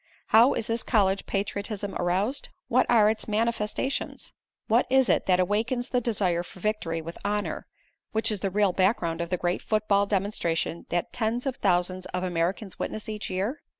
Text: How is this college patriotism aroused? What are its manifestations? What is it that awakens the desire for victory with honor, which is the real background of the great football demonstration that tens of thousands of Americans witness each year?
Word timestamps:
How 0.29 0.55
is 0.55 0.65
this 0.65 0.81
college 0.81 1.27
patriotism 1.27 1.93
aroused? 1.93 2.49
What 2.69 2.87
are 2.89 3.07
its 3.07 3.27
manifestations? 3.27 4.33
What 4.67 4.87
is 4.89 5.09
it 5.09 5.27
that 5.27 5.39
awakens 5.39 5.89
the 5.89 6.01
desire 6.01 6.41
for 6.41 6.59
victory 6.59 7.03
with 7.03 7.19
honor, 7.23 7.67
which 8.11 8.31
is 8.31 8.39
the 8.39 8.49
real 8.49 8.73
background 8.73 9.21
of 9.21 9.29
the 9.29 9.37
great 9.37 9.61
football 9.61 10.07
demonstration 10.07 10.87
that 10.89 11.13
tens 11.13 11.45
of 11.45 11.57
thousands 11.57 12.07
of 12.07 12.23
Americans 12.23 12.79
witness 12.79 13.07
each 13.07 13.29
year? 13.29 13.61